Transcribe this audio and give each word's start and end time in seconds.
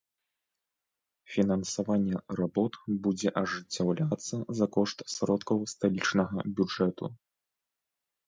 Фінансаванне 1.33 2.17
работ 2.39 2.79
будзе 3.07 3.29
ажыццяўляцца 3.43 4.35
за 4.61 4.65
кошт 4.75 4.97
сродкаў 5.17 5.57
сталічнага 5.75 6.37
бюджэту. 6.61 7.05